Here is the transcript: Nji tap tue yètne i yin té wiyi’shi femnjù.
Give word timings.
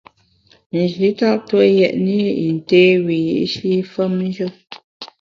Nji 0.79 1.07
tap 1.19 1.39
tue 1.49 1.67
yètne 1.79 2.17
i 2.29 2.33
yin 2.41 2.57
té 2.69 2.81
wiyi’shi 3.05 3.71
femnjù. 3.93 4.47